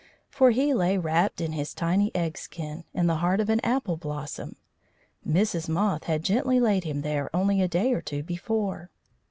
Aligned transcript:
For 0.31 0.49
he 0.49 0.73
lay 0.73 0.97
wrapped 0.97 1.39
in 1.41 1.51
his 1.51 1.75
tiny 1.75 2.09
egg 2.15 2.35
skin 2.35 2.85
in 2.91 3.05
the 3.05 3.17
heart 3.17 3.39
of 3.39 3.51
an 3.51 3.59
apple 3.63 3.97
blossom. 3.97 4.55
Mrs. 5.27 5.69
Moth 5.69 6.05
had 6.05 6.23
gently 6.23 6.59
laid 6.59 6.85
him 6.85 7.03
there 7.03 7.29
only 7.35 7.61
a 7.61 7.67
day 7.67 7.93
or 7.93 8.01
two 8.01 8.23
before. 8.23 8.89